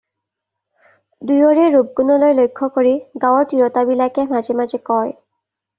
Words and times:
দুয়োৰে 1.31 1.67
ৰূপ-গুণলৈ 1.75 2.33
লক্ষ্য 2.41 2.73
কৰি 2.79 2.95
গাৱঁৰ 3.27 3.47
তিৰোতাবিলাকে 3.53 4.31
মাজে 4.35 4.59
মাজে 4.65 4.83
কয়। 4.93 5.19